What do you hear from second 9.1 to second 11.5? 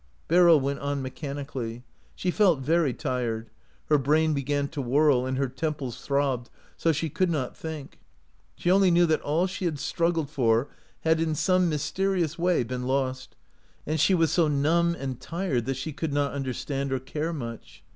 all she had struggled for had in